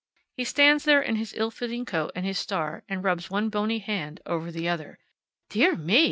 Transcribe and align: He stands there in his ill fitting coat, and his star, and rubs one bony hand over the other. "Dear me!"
He 0.35 0.45
stands 0.45 0.83
there 0.83 0.99
in 1.03 1.17
his 1.17 1.31
ill 1.37 1.51
fitting 1.51 1.85
coat, 1.85 2.11
and 2.15 2.25
his 2.25 2.39
star, 2.39 2.81
and 2.89 3.03
rubs 3.03 3.29
one 3.29 3.49
bony 3.49 3.77
hand 3.77 4.19
over 4.25 4.51
the 4.51 4.67
other. 4.67 4.97
"Dear 5.49 5.75
me!" 5.75 5.99